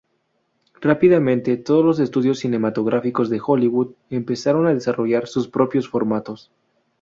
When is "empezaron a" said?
4.09-4.73